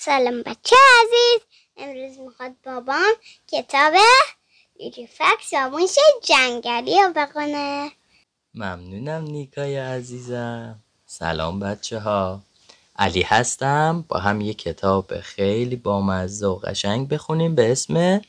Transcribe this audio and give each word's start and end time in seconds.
سلام 0.00 0.42
بچه 0.42 0.76
عزیز. 1.02 1.40
امروز 1.76 2.18
می‌خواد 2.18 2.52
بابام 2.64 3.12
کتاب 3.48 3.92
لیلیفکس 4.80 5.52
یا 5.52 5.68
موش 5.68 5.94
جنگلی 6.22 7.02
رو 7.02 7.12
بخونه. 7.16 7.90
ممنونم 8.54 9.22
نیکای 9.22 9.76
عزیزم. 9.76 10.78
سلام 11.06 11.60
بچه 11.60 11.98
ها 11.98 12.42
علی 12.96 13.22
هستم. 13.22 14.04
با 14.08 14.18
هم 14.18 14.40
یه 14.40 14.54
کتاب 14.54 15.20
خیلی 15.20 15.76
بامزه 15.76 16.46
و 16.46 16.58
قشنگ 16.58 17.08
بخونیم 17.08 17.54
به 17.54 17.72
اسم 17.72 18.20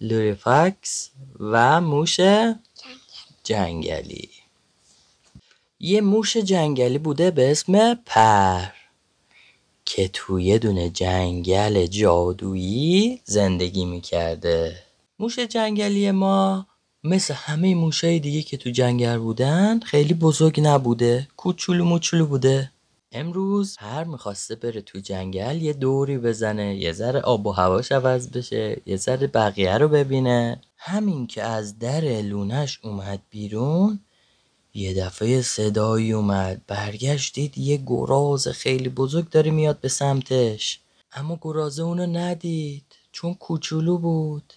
لوریفاکس 0.00 1.10
و 1.40 1.80
موش 1.80 2.20
جنگلی. 3.44 4.30
یه 5.80 6.00
موش 6.00 6.36
جنگلی 6.36 6.98
بوده 6.98 7.30
به 7.30 7.50
اسم 7.50 7.94
پر. 7.94 8.83
که 9.84 10.08
توی 10.12 10.44
یه 10.44 10.58
دونه 10.58 10.90
جنگل 10.90 11.86
جادویی 11.86 13.20
زندگی 13.24 13.84
می‌کرده. 13.84 14.76
موش 15.18 15.38
جنگلی 15.38 16.10
ما 16.10 16.66
مثل 17.04 17.34
همه 17.34 17.74
موشای 17.74 18.18
دیگه 18.18 18.42
که 18.42 18.56
تو 18.56 18.70
جنگل 18.70 19.18
بودن 19.18 19.80
خیلی 19.80 20.14
بزرگ 20.14 20.60
نبوده 20.60 21.28
کوچولو 21.36 21.84
موچولو 21.84 22.26
بوده. 22.26 22.70
امروز 23.12 23.76
هر 23.80 24.04
می‌خواسته 24.04 24.54
بره 24.54 24.80
تو 24.80 24.98
جنگل 25.00 25.62
یه 25.62 25.72
دوری 25.72 26.18
بزنه 26.18 26.76
یه 26.76 26.92
ذره 26.92 27.20
آب 27.20 27.46
و 27.46 27.52
هواش 27.52 27.92
عوض 27.92 28.28
بشه 28.28 28.80
یه 28.86 28.96
ذره 28.96 29.26
بقیه 29.26 29.78
رو 29.78 29.88
ببینه. 29.88 30.60
همین 30.76 31.26
که 31.26 31.42
از 31.42 31.78
در 31.78 32.00
لونش 32.00 32.80
اومد 32.82 33.22
بیرون 33.30 34.00
یه 34.74 34.94
دفعه 34.94 35.42
صدایی 35.42 36.12
اومد. 36.12 36.62
برگشت 36.66 37.34
دید 37.34 37.58
یه 37.58 37.76
گراز 37.86 38.48
خیلی 38.48 38.88
بزرگ 38.88 39.30
داره 39.30 39.50
میاد 39.50 39.80
به 39.80 39.88
سمتش. 39.88 40.80
اما 41.12 41.38
گرازه 41.42 41.82
اونو 41.82 42.06
ندید 42.06 42.84
چون 43.12 43.34
کوچولو 43.34 43.98
بود. 43.98 44.52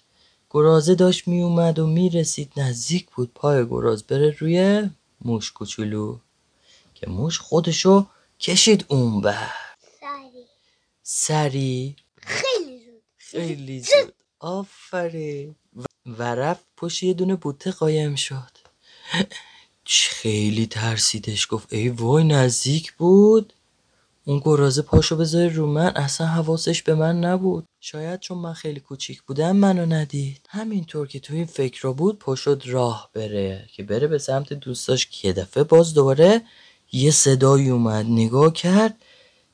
گرازه 0.50 0.96
داشت 0.96 1.28
میومد 1.28 1.80
و 1.80 1.88
می‌رسید. 1.88 2.52
نزدیک 2.58 3.10
بود 3.16 3.32
پای 3.36 3.66
گراز 3.66 4.04
بره 4.04 4.36
روی 4.40 4.90
موش 5.22 5.52
کوچولو. 5.52 6.20
که 6.96 7.10
موش 7.10 7.40
خودشو 7.40 8.08
کشید 8.40 8.86
اون 8.88 9.22
بر 9.22 9.52
سری. 10.00 10.46
سری. 11.04 11.96
خیلی 12.18 12.80
زود. 12.80 13.02
خیلی 13.18 13.80
زود. 13.80 14.14
آفرین. 14.40 15.56
و 16.06 16.24
رفت 16.24 16.66
پشت 16.78 17.04
یه 17.04 17.14
دونه 17.14 17.36
بوته 17.36 17.72
قایم 17.72 18.16
شد. 18.16 18.58
خیلی 19.90 20.68
ترسیدش 20.68 21.48
گفت 21.52 21.74
ای 21.74 21.90
وای 21.90 22.24
نزدیک 22.24 22.94
بود. 22.94 23.54
اون 24.26 24.42
گرازه 24.46 24.82
پاشو 24.82 25.16
بذاره 25.16 25.54
رو 25.54 25.68
من 25.68 25.88
اصلا 25.96 26.28
حواسش 26.28 26.82
به 26.82 26.96
من 26.96 27.20
نبود. 27.20 27.66
شاید 27.82 28.20
چون 28.20 28.38
من 28.38 28.54
خیلی 28.54 28.80
کوچیک 28.80 29.22
بودم 29.22 29.56
منو 29.56 29.86
ندید. 29.86 30.40
همینطور 30.50 31.08
که 31.08 31.20
تو 31.20 31.34
این 31.34 31.46
فکر 31.46 31.82
رو 31.82 31.94
بود 31.94 32.20
پاشد 32.20 32.64
راه 32.66 33.10
بره 33.14 33.66
که 33.74 33.84
بره 33.84 34.08
به 34.08 34.18
سمت 34.18 34.54
دوستاش 34.54 35.08
که 35.08 35.34
دفعه 35.34 35.64
باز 35.64 35.94
دوباره 35.94 36.42
یه 36.92 37.12
صدایی 37.12 37.70
اومد 37.70 38.06
نگاه 38.06 38.54
کرد 38.54 38.96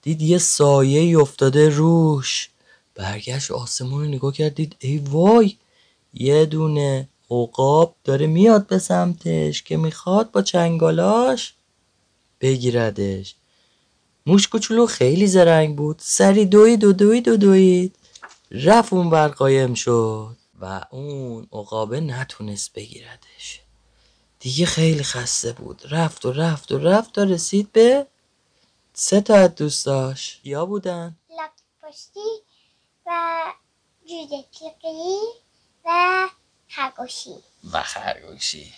دید 0.02 0.22
یه 0.22 0.38
سایه 0.38 1.20
افتاده 1.20 1.70
روش. 1.70 2.50
برگشت 2.95 3.52
آسمون 3.52 4.02
رو 4.02 4.08
نگاه 4.08 4.34
کرد 4.34 4.56
دید 4.56 4.76
ای 4.80 4.98
وای 4.98 5.56
یه 6.14 6.45
دونه 6.45 7.09
عقاب 7.34 7.95
داره 8.03 8.28
میاد 8.28 8.67
به 8.67 8.80
سمتش 8.80 9.64
که 9.64 9.78
می‌خواد 9.78 10.31
با 10.31 10.42
چنگالاش 10.42 11.53
بگیردش. 12.42 13.36
موش 14.26 14.48
کوچولو 14.48 14.86
خیلی 14.86 15.28
زرنگ 15.28 15.76
بود. 15.76 16.00
سری 16.00 16.45
دوید 16.45 16.84
و 16.84 16.94
دوید 16.94 17.28
و 17.28 17.38
دوید. 17.38 17.95
رفت 18.52 18.94
اون 18.94 19.08
ور 19.08 19.28
قایم 19.28 19.73
شد 19.73 20.38
و 20.61 20.86
اون 20.92 21.48
عقابه 21.52 22.00
نتونست 22.00 22.73
بگیردش. 22.73 23.61
دیگه 24.39 24.65
خیلی 24.65 25.04
خسته 25.04 25.52
بود. 25.52 25.82
رفت 25.89 26.26
و 26.26 26.32
رفت 26.32 26.71
و 26.71 26.77
رفت 26.77 27.14
تا 27.14 27.23
رسید 27.23 27.71
به 27.71 28.08
سه 28.94 29.21
تا 29.21 29.36
از 29.36 29.55
دوستاش. 29.55 30.39
یا 30.44 30.65
بودن؟ 30.65 31.15
لک 31.30 31.52
پشتی 31.82 32.20
و 33.05 33.11
جوجه 34.05 34.44
تیقی 34.60 35.17
و 35.86 36.30
خرگوشی. 36.76 37.36
و 37.73 37.84
خرگوشی. 37.84 38.73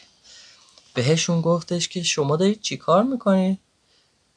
بهشون 0.93 1.41
گفتش 1.41 1.87
که 1.87 2.03
شما 2.03 2.35
دارید 2.35 2.61
چی 2.61 2.77
کار 2.77 3.03
می‌کنید؟ 3.03 3.59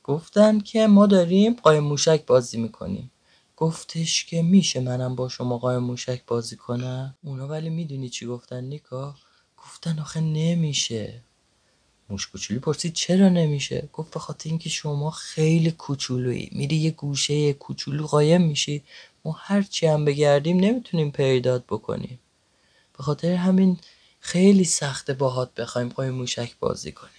گفتن 0.04 0.60
که 0.60 0.86
ما 0.86 1.06
داریم 1.06 1.54
قایم 1.54 1.84
موشک 1.84 2.26
بازی 2.26 2.58
می‌کنیم. 2.58 3.10
گفتش 3.56 4.24
که 4.24 4.42
میشه 4.42 4.80
منم 4.80 5.14
با 5.14 5.28
شما 5.28 5.58
قایم 5.58 5.82
موشک 5.82 6.22
بازی 6.26 6.56
کنم؟ 6.56 7.14
اونا 7.24 7.48
ولی 7.48 7.70
می‌دونی 7.70 8.08
چی 8.08 8.26
گفتن 8.26 8.64
نیکا؟ 8.64 9.14
گفتن 9.64 9.98
آخه 9.98 10.20
نمیشه. 10.20 11.20
موش 12.10 12.26
کوچولو 12.26 12.60
پرسید 12.60 12.92
چرا 12.92 13.28
نمیشه؟ 13.28 13.88
گفت 13.92 14.14
به 14.14 14.20
خاطر 14.20 14.50
اینکه 14.50 14.68
شما 14.68 15.10
خیلی 15.10 15.70
کوچولویی. 15.70 16.48
میری 16.52 16.76
یه 16.76 16.90
گوشه 16.90 17.52
کوچولو 17.52 18.06
قایم 18.06 18.42
میشی. 18.42 18.84
ما 19.24 19.32
هرچی 19.38 19.86
هم 19.86 20.04
بگردیم 20.04 20.60
نمی‌تونیم 20.60 21.10
پیدات 21.10 21.64
بکنیم. 21.66 22.18
به 22.98 23.04
خاطر 23.04 23.34
همین 23.34 23.78
خیلی 24.20 24.64
سخته 24.64 25.12
باهات 25.12 25.54
بخوایم 25.54 25.88
قایم 25.88 26.14
موشک 26.14 26.58
بازی 26.58 26.92
کنیم. 26.92 27.12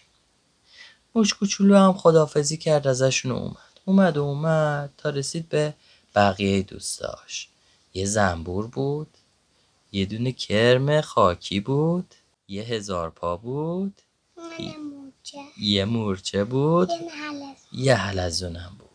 موش 1.16 1.34
کوچولو 1.34 1.78
هم 1.78 1.94
خدافزی 1.94 2.58
کرد 2.58 2.88
ازشون 2.88 3.32
اومد. 3.32 3.58
اومد 3.86 4.18
و 4.18 4.24
اومد 4.24 4.94
تا 4.98 5.10
رسید 5.10 5.50
به 5.50 5.74
بقیه 6.16 6.62
دوستاش. 6.62 7.48
یه 7.94 8.06
زنبور 8.06 8.68
بود 8.68 9.08
یه 9.92 10.06
دونه 10.06 10.32
کرم 10.32 11.02
خاکی 11.02 11.60
بود 11.60 12.16
یه 12.48 12.64
هزار 12.64 13.10
پا 13.10 13.38
بود 13.38 14.02
من 14.38 14.44
موچه 14.46 15.38
یه 15.62 15.86
مورچه 15.86 16.44
بود 16.44 16.90
یه 16.90 17.84
یه 17.84 17.96
حلزونم 17.96 18.76
بود. 18.80 18.90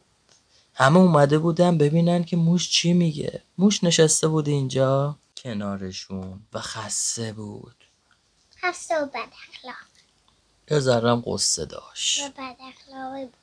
همه 0.74 0.96
اومده 0.96 1.38
بودن 1.38 1.78
ببینن 1.78 2.24
که 2.24 2.36
موش 2.36 2.70
چی 2.70 2.92
میگه. 2.92 3.42
موش 3.58 3.84
نشسته 3.84 4.28
بود 4.28 4.48
اینجا. 4.48 5.16
کنارشون 5.44 6.40
و 6.52 6.60
خسته 6.60 7.32
بود. 7.32 7.74
هسته 8.62 8.94
و 9.02 9.06
بد 9.06 9.16
اخلاق 9.16 9.76
یه 10.70 10.80
ذرم 10.80 11.22
قصه 11.26 11.64
داشت. 11.64 12.20
و 12.20 12.28
بد 12.28 12.56
اخلاقی 12.60 13.24
بود. 13.24 13.34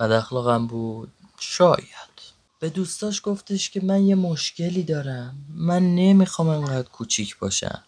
بد 0.00 0.12
اخلاقم 0.12 0.66
بود؟ 0.66 1.12
شاید. 1.38 2.12
به 2.60 2.68
دوستاش 2.70 3.20
گفتش 3.24 3.70
که 3.70 3.80
من 3.84 4.06
یه 4.06 4.14
مشکلی 4.14 4.82
دارم. 4.82 5.34
من 5.54 5.94
نمی‌خوام 5.94 6.48
انقدر 6.48 6.88
کوچیک 6.88 7.38
باشم. 7.38 7.82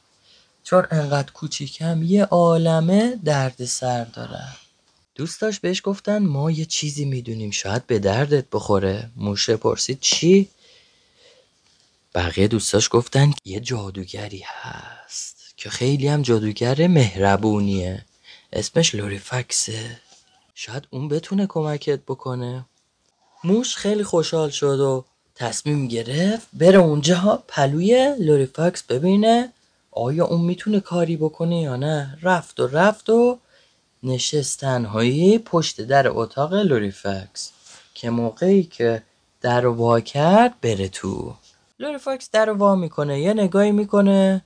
چون 0.64 0.86
انقدر 0.90 1.32
کوچیکم 1.32 2.02
یه 2.02 2.24
عالمه 2.24 3.20
درد 3.24 3.64
سر 3.64 4.04
دارم 4.04 4.56
دوستاش 5.14 5.60
بهش 5.60 5.82
گفتن 5.84 6.18
ما 6.18 6.50
یه 6.50 6.64
چیزی 6.64 7.04
می‌دونیم 7.04 7.50
شاید 7.50 7.86
به 7.86 7.98
دردت 7.98 8.44
بخوره. 8.52 9.10
موشه 9.16 9.56
پرسید 9.56 10.00
چی؟ 10.00 10.50
بقیه 12.14 12.48
دوستاش 12.48 12.88
گفتن 12.92 13.32
یه 13.44 13.60
جادوگری 13.60 14.44
هست 14.46 15.36
که 15.56 15.70
خیلی 15.70 16.08
هم 16.08 16.22
جادوگر 16.22 16.86
مهربونیه. 16.86 18.04
اسمش 18.52 18.94
لوریفکسه. 18.94 20.00
شاید 20.54 20.86
اون 20.90 21.08
بتونه 21.08 21.46
کمکت 21.46 22.00
بکنه. 22.00 22.64
موش 23.44 23.76
خیلی 23.76 24.04
خوشحال 24.04 24.50
شد 24.50 24.80
و 24.80 25.04
تصمیم 25.34 25.88
گرفت 25.88 26.46
بره 26.52 26.78
اونجا 26.78 27.44
پلوی 27.48 28.14
لوریفاکس 28.18 28.82
ببینه 28.82 29.52
آیا 29.90 30.24
اون 30.24 30.40
می‌تونه 30.40 30.80
کاری 30.80 31.16
بکنه 31.16 31.60
یا 31.60 31.76
نه. 31.76 32.18
رفت 32.22 32.60
و 32.60 32.66
رفت 32.66 33.10
و 33.10 33.38
نشست 34.02 34.60
تنهایی 34.60 35.38
پشت 35.38 35.80
در 35.80 36.08
اتاق 36.08 36.54
لوریفاکس 36.54 37.50
که 37.94 38.10
موقعی 38.10 38.62
که 38.62 39.02
در 39.40 39.66
وا 39.66 40.00
کرد 40.00 40.60
بره 40.60 40.88
تو. 40.88 41.34
لوریفاکس 41.78 42.30
در 42.30 42.46
رو 42.46 42.54
وا 42.54 42.74
می‌کنه 42.74 43.20
یه 43.20 43.32
نگاهی 43.32 43.72
می‌کنه 43.72 44.44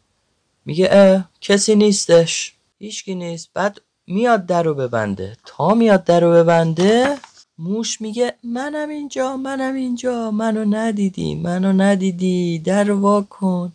میگه 0.64 0.88
اه 0.90 1.30
کسی 1.40 1.74
نیستش. 1.74 2.52
هیچکی 2.78 3.14
نیست. 3.14 3.50
بعد 3.54 3.80
میاد 4.06 4.46
در 4.46 4.62
رو 4.62 4.74
ببنده. 4.74 5.36
تا 5.46 5.74
میاد 5.74 6.04
در 6.04 6.20
رو 6.20 6.30
ببنده 6.32 7.18
موش 7.58 8.00
میگه 8.00 8.34
منم 8.44 8.88
اینجا 8.88 9.36
منم 9.36 9.74
اینجا 9.74 10.30
منو 10.30 10.64
ندیدی 10.64 11.34
منو 11.34 11.72
ندیدی 11.72 12.58
در 12.58 12.90
وا 12.90 13.22
کن. 13.22 13.72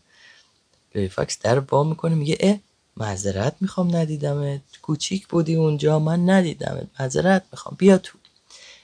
لوریفاکس 0.96 1.40
در 1.40 1.56
رو 1.56 1.64
وا 1.72 1.84
می‌کنه 1.84 2.16
میگه 2.16 2.38
اه 2.40 2.58
معذرت 2.98 3.56
می‌خوام 3.60 3.96
ندیدمت. 3.96 4.62
کوچیک 4.82 5.28
بودی 5.28 5.56
اونجا 5.56 6.00
من 6.00 6.30
ندیدمت. 6.30 6.88
معذرت 7.00 7.44
می‌خوام. 7.52 7.76
بیا 7.80 7.98
تو. 7.98 8.18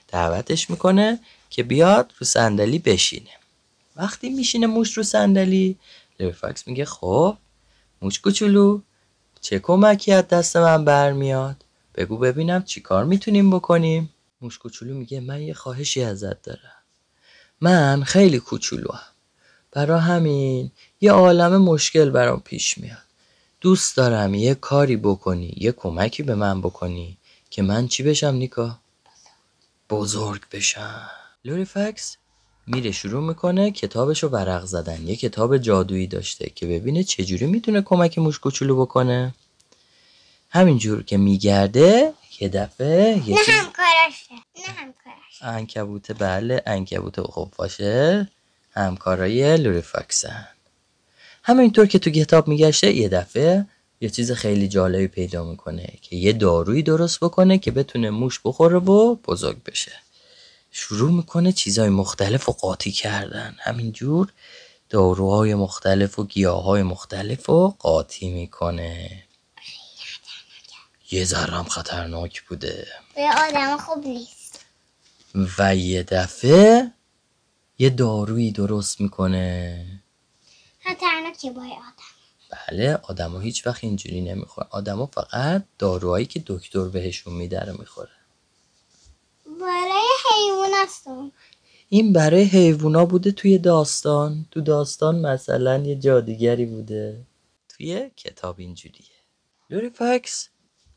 دعوتش 0.08 0.70
می‌کنه 0.70 1.18
که 1.50 1.62
بیاد 1.62 2.12
رو 2.18 2.26
صندلی 2.26 2.78
بشینه. 2.78 3.30
وقتی 4.00 4.30
میشینه 4.30 4.66
موش 4.66 4.96
رو 4.96 5.02
صندلی؟ 5.02 5.78
لوریفاکس 6.20 6.66
میگه 6.68 6.84
خب 6.84 7.36
موش 8.02 8.20
کوچولو 8.20 8.80
چه 9.40 9.58
کمکی 9.58 10.12
از 10.12 10.28
دست 10.28 10.56
من 10.56 10.84
برمیاد؟ 10.84 11.64
بگو 11.94 12.18
ببینم 12.18 12.62
چی 12.62 12.80
کار 12.80 13.04
می‌تونیم 13.04 13.50
بکنیم. 13.50 14.10
موش 14.40 14.58
کوچولو 14.58 14.94
میگه 14.94 15.20
من 15.20 15.42
یه 15.42 15.54
خواهشی 15.54 16.02
ازت 16.02 16.42
دارم. 16.42 16.82
من 17.60 18.02
خیلی 18.04 18.38
کوچولوام. 18.38 19.12
برا 19.72 19.98
همین 19.98 20.70
یه 21.00 21.12
عالم 21.12 21.56
مشکل 21.56 22.10
برام 22.10 22.40
پیش 22.40 22.78
میاد. 22.78 22.98
دوست 23.60 23.96
دارم 23.96 24.34
یه 24.34 24.54
کاری 24.54 24.96
بکنی 24.96 25.54
یه 25.56 25.72
کمکی 25.72 26.22
به 26.22 26.34
من 26.34 26.60
بکنی 26.60 27.18
که 27.50 27.62
من 27.62 27.88
چی 27.88 28.02
بشم 28.02 28.34
نیکا؟ 28.34 28.78
بزرگ. 29.90 30.42
بشم. 30.52 31.10
لوری 31.44 31.64
فکس 31.64 32.16
میره 32.72 32.92
شروع 32.92 33.28
می‌کنه 33.28 33.70
کتابشو 33.70 34.28
ورق 34.28 34.64
زدن. 34.64 35.08
یه 35.08 35.16
کتاب 35.16 35.58
جادویی 35.58 36.06
داشته 36.06 36.50
که 36.54 36.66
ببینه 36.66 37.04
چجوری 37.04 37.46
می‌تونه 37.46 37.82
کمک 37.82 38.18
موش 38.18 38.38
کوچولو 38.38 38.80
بکنه. 38.80 39.34
همینجور 40.50 41.02
که 41.02 41.16
میگرده 41.16 42.12
یه 42.40 42.48
دفعه 42.48 43.22
یه 43.28 43.34
نه 43.34 43.44
چیز 43.44 43.54
همکاراشه. 43.54 44.34
نه 44.58 44.64
همکاراشه. 44.66 45.44
انکبوت 45.46 46.22
بله 46.22 46.62
انکبوت 46.66 47.20
خفاشه 47.20 48.28
همکارای 48.70 49.56
لوری 49.56 49.80
فاکسن. 49.80 50.48
همینطور 51.42 51.86
که 51.86 51.98
تو 51.98 52.10
کتاب 52.10 52.48
میگشته 52.48 52.92
یه 52.92 53.08
دفعه 53.08 53.66
یه 54.00 54.10
چیز 54.10 54.32
خیلی 54.32 54.68
جالبی 54.68 55.06
پیدا 55.06 55.44
می‌کنه 55.44 55.92
که 56.02 56.16
یه 56.16 56.32
دارویی 56.32 56.82
درست 56.82 57.20
بکنه 57.20 57.58
که 57.58 57.70
بتونه 57.70 58.10
موش 58.10 58.40
بخوره 58.44 58.78
و 58.78 59.14
بزرگ 59.14 59.62
بشه. 59.62 59.92
شروع 60.70 61.10
می‌کنه 61.10 61.52
چیزهای 61.52 61.88
مختلف 61.88 62.48
و 62.48 62.52
قاطی 62.52 62.92
کردن. 62.92 63.56
همینجور 63.58 64.32
داروهای 64.88 65.54
مختلف 65.54 66.18
و 66.18 66.24
گیاهای 66.24 66.82
مختلف 66.82 67.50
و 67.50 67.68
قاطی 67.78 68.30
می‌کنه. 68.30 69.22
یه 71.10 71.24
ذرم 71.24 71.64
خطرناک 71.64 72.42
بوده. 72.42 72.86
به 73.16 73.30
آدم 73.48 73.76
خوب 73.76 74.06
نیست. 74.06 74.64
و 75.58 75.76
یه 75.76 76.02
دفعه 76.02 76.92
یه 77.78 77.90
دارویی 77.90 78.52
درست 78.52 79.00
می‌کنه. 79.00 79.86
خطرناکه 80.84 81.50
با 81.50 81.60
آدم. 81.60 82.10
بله 82.50 82.94
آدما 83.02 83.40
هیچ 83.40 83.66
وقت 83.66 83.84
اینجوری 83.84 84.20
نمی‌خورن. 84.20 84.66
آدما 84.70 85.06
فقط 85.06 85.64
داروهایی 85.78 86.26
که 86.26 86.42
دکتر 86.46 86.84
بهشون 86.84 87.34
میده 87.34 87.60
رو 87.60 87.78
می‌خوره 87.78 88.10
هستم 90.90 91.32
این 91.88 92.12
برای 92.12 92.42
حیوونا 92.42 93.04
بوده 93.04 93.30
توی 93.30 93.58
داستان. 93.58 94.46
تو 94.50 94.60
داستان 94.60 95.20
مثلا 95.20 95.78
یه 95.78 95.96
جادوگری 95.96 96.66
بوده. 96.66 97.20
توی 97.68 98.10
کتاب 98.16 98.54
اینجوریه. 98.58 99.06
لوری 99.70 99.90
فکس 99.90 100.48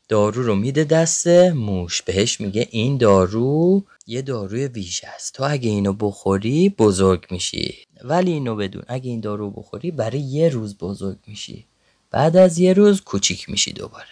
دارو 0.08 0.42
رو 0.42 0.54
میده 0.54 0.84
دست 0.84 1.26
موش. 1.26 2.02
بهش 2.02 2.40
میگه 2.40 2.68
این 2.70 2.96
دارو 2.96 3.82
یه 4.06 4.22
داروی 4.22 4.66
ویژه 4.66 5.08
است. 5.08 5.34
تو 5.34 5.44
اگه 5.48 5.70
اینو 5.70 5.92
بخوری 5.92 6.68
بزرگ 6.68 7.26
میشی. 7.30 7.74
ولی 8.04 8.32
اینو 8.32 8.56
بدون. 8.56 8.82
اگه 8.88 9.10
این 9.10 9.20
دارو 9.20 9.50
بخوری 9.50 9.90
برای 9.90 10.20
یه 10.20 10.48
روز 10.48 10.78
بزرگ 10.78 11.18
میشی. 11.26 11.66
بعد 12.10 12.36
از 12.36 12.58
یه 12.58 12.72
روز 12.72 13.00
کوچیک 13.00 13.50
میشی 13.50 13.72
دوباره. 13.72 14.06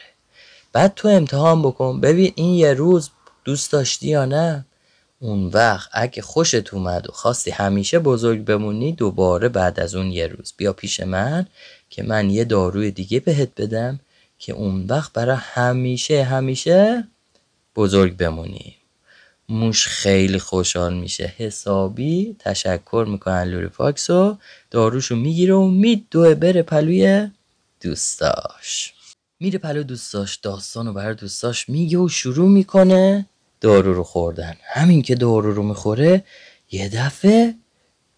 بعد 0.73 0.93
تو 0.95 1.09
امتحان 1.09 1.63
بکن. 1.63 2.01
ببین 2.01 2.33
این 2.35 2.55
یه 2.55 2.75
روز 2.75 3.11
دوست 3.45 3.73
داشتی 3.73 4.09
یا 4.09 4.25
نه. 4.25 4.67
اون 5.23 5.47
وقت 5.47 5.89
اگه 5.93 6.23
خوشت 6.23 6.75
اومد 6.75 7.09
و 7.09 7.13
خواستی 7.13 7.51
همیشه 7.51 7.99
بزرگ 7.99 8.45
بمونی 8.45 8.93
دوباره 8.93 9.49
بعد 9.49 9.81
از 9.81 9.95
اون 9.95 10.13
یه 10.13 10.27
روز. 10.27 10.53
بیا 10.57 10.73
پیش 10.73 11.01
من 11.01 11.47
که 11.91 12.03
من 12.03 12.31
یه 12.31 12.45
داروی 12.45 12.91
دیگه 12.91 13.21
بهت 13.21 13.49
بدم 13.57 14.01
که 14.39 14.53
اون 14.53 14.87
وقت 14.87 15.13
برای 15.13 15.37
همیشه 15.41 16.25
همیشه 16.25 17.09
بزرگ 17.77 18.17
بمونی. 18.17 18.77
موش 19.49 19.87
خیلی 19.87 20.39
خوشحال 20.39 20.95
میشه. 20.95 21.35
حسابی 21.39 22.37
تشکر 22.39 23.07
می‌کنه 23.09 23.45
از 23.45 23.69
لوریفاکس 23.69 24.11
و 24.11 24.39
داروشو 24.71 25.17
می‌گیره 25.17 25.55
و 25.55 25.67
میدوه 25.67 26.35
بره 26.35 26.63
پلوی 26.63 27.29
دوستاش. 27.81 28.93
میره 29.41 29.59
پلو 29.59 29.83
دوستاش. 29.83 30.37
داستان 30.37 30.87
رو 30.87 30.93
برای 30.93 31.15
دوستاش 31.15 31.69
میگه 31.69 31.99
و 31.99 32.09
شروع 32.09 32.49
می‌کنه. 32.49 33.27
دارو 33.63 33.95
رو 33.95 34.03
خوردن. 34.03 34.55
همین 34.63 35.03
که 35.03 35.15
دارو 35.15 35.53
رو 35.53 35.63
می‌خوره 35.63 36.25
یه 36.71 36.89
دفعه 36.89 37.55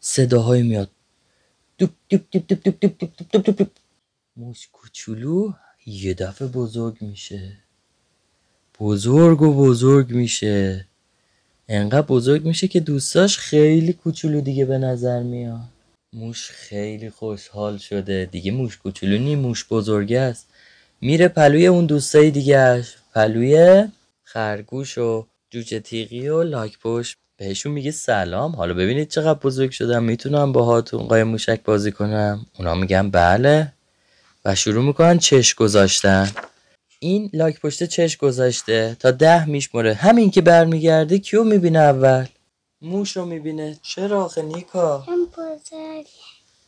صداهایی 0.01 0.63
میاد. 0.63 0.91
دوب 1.79 1.91
دوب 2.09 2.21
دوب 2.31 2.47
دوب 2.47 2.63
دوب 2.65 2.79
دوب 2.81 2.99
دوب 2.99 3.11
دوب 3.33 3.43
دوب 3.43 3.57
دوب. 3.57 3.71
موش 4.37 4.69
کوچولو 4.73 5.53
یه 5.87 6.15
دفعه 6.15 6.49
بزرگ 6.49 6.97
میشه. 7.01 7.53
بزرگ 8.81 9.43
و 9.43 9.55
بزرگ 9.55 10.11
میشه. 10.11 10.87
انقدر 11.69 12.07
بزرگ 12.07 12.47
میشه 12.47 12.69
که 12.69 12.81
دوستاش 12.81 13.39
خیلی 13.39 13.93
کوچولو 13.93 14.41
دیگه 14.41 14.65
به 14.65 14.79
نظر 14.79 15.23
میاد. 15.23 15.61
موش 16.13 16.51
خیلی 16.51 17.11
خوشحال 17.11 17.79
شده. 17.79 18.29
دیگه 18.31 18.51
موش 18.53 18.77
کوچولو 18.79 19.19
نی 19.19 19.37
موش 19.37 19.67
بزرگه 19.71 20.21
است. 20.21 20.47
میره 21.01 21.29
پلوی 21.29 21.67
اون 21.67 21.87
دوستای 21.87 22.31
دیگهش 22.31 22.97
پلوی 23.15 23.85
خرگوش 24.25 24.99
و 24.99 25.27
جوجه 25.55 25.81
تیغی 25.81 26.29
و 26.29 26.43
لاک 26.43 26.79
پشت 26.79 27.17
بهشون 27.37 27.73
میگه 27.73 27.91
سلام. 27.91 28.57
حالا 28.57 28.75
ببینید 28.75 29.09
چقدر 29.09 29.39
بزرگ 29.39 29.71
شدم. 29.71 30.03
می‌تونم 30.03 30.53
باهاتون 30.53 31.03
قایم 31.03 31.29
موشک 31.29 31.61
بازی 31.65 31.93
کنم. 31.93 32.47
اونا 32.59 32.75
میگن 32.75 33.11
بله. 33.11 33.73
و 34.45 34.55
شروع 34.55 34.85
می‌کنن 34.85 35.19
چش 35.19 35.55
گذاشتن. 35.55 36.31
این 36.99 37.31
لاک 37.33 37.61
پشت 37.61 37.85
چش 37.85 38.17
گذاشته. 38.17 38.97
تا 39.01 39.11
ده 39.11 39.45
میشمره 39.45 39.95
همین 39.95 40.31
که 40.31 40.41
برمیگرده 40.41 41.19
کیو 41.19 41.45
می‌بینه 41.45 41.79
اول؟ 41.79 42.27
موش 42.83 43.17
رو 43.17 43.25
می‌بینه. 43.25 43.79
چرا 43.83 44.25
آخه 44.25 44.43
نیکا؟ 44.43 45.07
بزرگ 45.37 46.07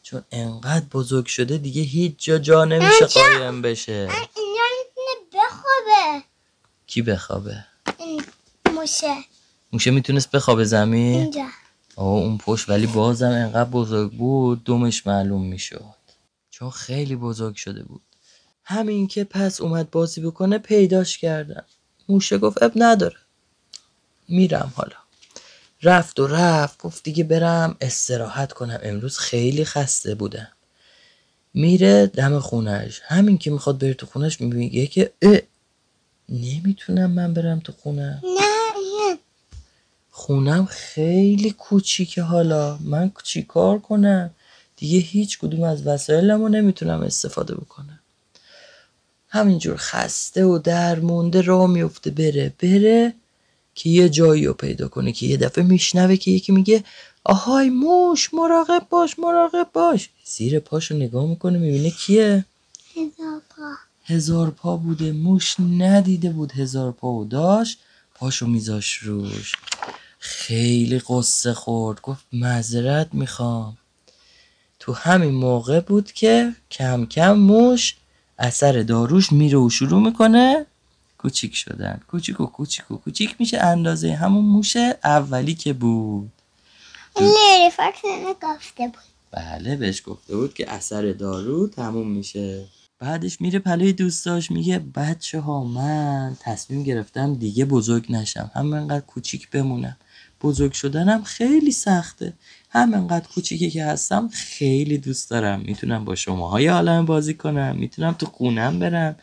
چون 0.02 0.22
انقدر 0.32 0.86
بزرگ 0.92 1.26
شده 1.26 1.58
دیگه 1.58 1.82
هیچ 1.82 2.14
جا 2.18 2.38
جا 2.38 2.64
نمیشه. 2.64 3.06
قایم 3.06 3.62
بشه. 3.62 4.06
می‌تونه 4.06 5.14
بخوابه. 5.34 6.22
کی 6.86 7.02
بخوابه؟ 7.02 7.64
موشه. 8.76 9.14
موشه 9.72 9.90
می‌تونست 9.90 10.30
بخوابه 10.30 10.64
زمین؟ 10.64 11.20
اینجا. 11.20 11.46
آه 11.96 12.06
اون 12.06 12.38
پشت 12.38 12.68
ولی 12.68 12.86
بازم 12.86 13.30
انقدر 13.30 13.70
بزرگ 13.70 14.12
بود 14.12 14.64
دومش 14.64 15.06
معلوم 15.06 15.46
می‌شد. 15.46 15.94
چون 16.50 16.70
خیلی 16.70 17.16
بزرگ 17.16 17.56
شده 17.56 17.82
بود. 17.82 18.02
همین 18.64 19.06
که 19.06 19.24
پس 19.24 19.60
اومد 19.60 19.90
بازی 19.90 20.20
بکنه 20.20 20.58
پیداش 20.58 21.18
کردن 21.18 21.62
موشه 22.08 22.38
گفت 22.38 22.62
اب 22.62 22.72
نداره. 22.76 23.16
میرم 24.28 24.72
حالا. 24.76 24.96
رفت 25.82 26.20
و 26.20 26.26
رفت 26.26 26.82
گفت 26.82 27.02
دیگه 27.02 27.24
برم 27.24 27.76
استراحت 27.80 28.52
کنم. 28.52 28.80
امروز 28.82 29.18
خیلی 29.18 29.64
خسته 29.64 30.14
بودم. 30.14 30.48
میره 31.54 32.06
دم 32.06 32.38
خونش. 32.38 33.00
همین 33.04 33.38
که 33.38 33.50
می‌خواد 33.50 33.78
بره 33.78 33.94
تو 33.94 34.06
خونش 34.06 34.40
میگه 34.40 34.86
که 34.86 35.12
اه 35.22 35.38
نمی‌تونم 36.28 37.10
من 37.10 37.34
برم 37.34 37.60
تو 37.60 37.72
خونه. 37.72 38.22
نه 38.24 38.45
خونم 40.26 40.66
خیلی 40.70 41.50
کوچیکه 41.50 42.22
حالا. 42.22 42.78
من 42.80 43.12
چی 43.24 43.42
کار 43.42 43.78
کنم؟ 43.78 44.30
دیگه 44.76 44.98
هیچ 44.98 45.38
کدوم 45.38 45.62
از 45.62 45.86
وسایلمو 45.86 46.48
نمی‌تونم 46.48 47.00
استفاده 47.00 47.54
بکنم. 47.54 47.98
همینجور 49.28 49.76
خسته 49.76 50.44
و 50.44 50.58
درمونده 50.58 51.40
را 51.40 51.66
میفته. 51.66 52.10
بره 52.10 52.52
بره 52.58 53.14
که 53.74 53.90
یه 53.90 54.08
جایی 54.08 54.46
رو 54.46 54.52
پیدا 54.52 54.88
کنه 54.88 55.12
که 55.12 55.26
یه 55.26 55.36
دفعه 55.36 55.64
میشنوه 55.64 56.16
که 56.16 56.30
یکی 56.30 56.52
میگه 56.52 56.84
آهای 57.24 57.70
موش 57.70 58.34
مراقب 58.34 58.86
باش 58.90 59.18
مراقب 59.18 59.68
باش. 59.72 60.08
زیر 60.24 60.58
پاشو 60.58 60.94
نگاه 60.96 61.26
می‌کنه 61.26 61.58
می‌بینه 61.58 61.90
کیه؟ 61.90 62.44
هزار 62.96 63.42
پا. 63.50 63.72
هزار 64.04 64.50
پا 64.50 64.76
بوده. 64.76 65.12
موش 65.12 65.56
ندیده 65.78 66.30
بود 66.30 66.52
هزار 66.52 66.92
پا 66.92 67.12
و 67.12 67.24
داشت 67.24 67.78
پاشو 68.14 68.46
میذاش 68.46 68.94
روش. 68.94 69.52
خیلی 70.26 71.02
غصه 71.08 71.54
خورد. 71.54 72.00
گفت 72.00 72.24
معذرت 72.32 73.14
می‌خوام. 73.14 73.76
تو 74.78 74.92
همین 74.92 75.34
موقع 75.34 75.80
بود 75.80 76.12
که 76.12 76.52
کم 76.70 77.06
کم 77.06 77.32
موش 77.32 77.96
اثر 78.38 78.82
داروش 78.82 79.32
میره 79.32 79.58
و 79.58 79.70
شروع 79.70 80.02
می‌کنه 80.02 80.66
کوچیک 81.18 81.56
شدن. 81.56 82.00
کوچیک 82.08 82.40
و 82.40 82.46
کوچیک 82.46 82.90
و 82.90 82.96
کوچیک 82.96 83.36
میشه 83.38 83.58
اندازه 83.58 84.14
همون 84.14 84.44
موش 84.44 84.76
اولی 85.04 85.54
که 85.54 85.72
بود. 85.72 86.32
لوریفاکس 87.16 88.04
اینو 88.04 88.34
گفته 88.42 88.88
بود. 88.88 89.02
بله 89.30 89.76
بهش 89.76 90.02
گفته 90.06 90.36
بود 90.36 90.54
که 90.54 90.72
اثر 90.72 91.12
دارو 91.12 91.68
تموم 91.68 92.08
میشه. 92.08 92.64
بعدش 92.98 93.40
میره 93.40 93.58
پلوی 93.58 93.92
دوستاش 93.92 94.50
میگه 94.50 94.78
بچه 94.78 95.40
ها 95.40 95.64
من 95.64 96.36
تصمیم 96.40 96.82
گرفتم 96.82 97.34
دیگه 97.34 97.64
بزرگ 97.64 98.12
نشم. 98.12 98.50
همینقدر 98.54 99.00
کوچیک 99.00 99.50
بمونم. 99.50 99.96
بزرگ 100.42 100.72
شدنم 100.72 101.22
خیلی 101.22 101.72
سخته. 101.72 102.32
همینقدر 102.70 103.26
کوچیکی 103.34 103.70
که 103.70 103.84
هستم 103.84 104.28
خیلی 104.28 104.98
دوست 104.98 105.30
دارم. 105.30 105.60
می‌تونم 105.60 106.04
با 106.04 106.14
شماهای 106.14 106.66
عالم 106.66 107.06
بازی 107.06 107.34
کنم 107.34 107.76
می‌تونم 107.76 108.12
تو 108.12 108.26
خونم 108.26 108.78
برم 108.78 109.16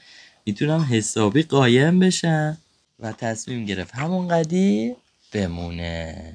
می‌تونم 0.46 0.88
حسابی 0.91 1.43
قایم 1.43 2.00
بشم 2.00 2.58
و 3.00 3.12
تصمیم 3.12 3.65
گرفت 3.65 3.96
همون 3.96 4.27
قدی 4.27 4.96
بمونه. 5.34 6.34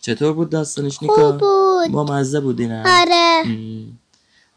چطور 0.00 0.32
بود 0.32 0.50
داستانش 0.50 0.96
خوب 0.96 1.10
نیکا؟ 1.10 1.32
بود. 1.32 1.92
با 1.92 2.04
مزه 2.04 2.40
بود 2.40 2.60
اینم 2.60 2.84
آره. 2.86 3.42
ام. 3.44 3.98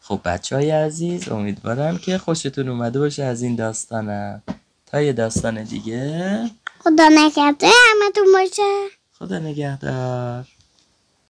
خب 0.01 0.19
بچه 0.25 0.55
های 0.55 0.72
عزیز 0.72 1.29
امیدوارم 1.29 1.98
که 1.98 2.17
خوشتون 2.17 2.69
اومده 2.69 3.00
باشه 3.00 3.24
از 3.24 3.41
این 3.41 3.55
داستانم. 3.55 4.43
تا 4.86 5.01
یه 5.01 5.13
داستان 5.13 5.63
دیگه. 5.63 6.50
خدا 6.79 7.10
نکرده 7.10 7.67
همتون 7.67 8.27
باشه. 8.33 9.02
خدا 9.24 9.39
نگهدار. 9.39 10.52